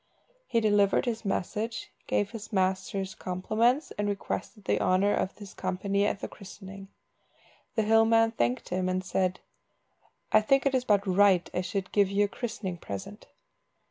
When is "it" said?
10.65-10.73